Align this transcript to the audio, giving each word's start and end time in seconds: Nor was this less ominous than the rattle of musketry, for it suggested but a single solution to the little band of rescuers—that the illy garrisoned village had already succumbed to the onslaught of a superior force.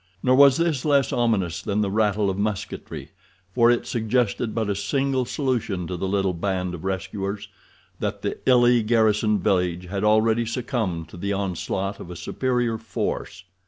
Nor 0.23 0.33
was 0.35 0.57
this 0.57 0.83
less 0.83 1.13
ominous 1.13 1.61
than 1.61 1.81
the 1.81 1.91
rattle 1.91 2.27
of 2.31 2.35
musketry, 2.39 3.11
for 3.53 3.69
it 3.69 3.85
suggested 3.85 4.55
but 4.55 4.67
a 4.67 4.73
single 4.73 5.25
solution 5.25 5.85
to 5.85 5.95
the 5.95 6.07
little 6.07 6.33
band 6.33 6.73
of 6.73 6.83
rescuers—that 6.83 8.23
the 8.23 8.39
illy 8.49 8.81
garrisoned 8.81 9.43
village 9.43 9.85
had 9.85 10.03
already 10.03 10.47
succumbed 10.47 11.07
to 11.09 11.17
the 11.17 11.33
onslaught 11.33 11.99
of 11.99 12.09
a 12.09 12.15
superior 12.15 12.79
force. 12.79 13.43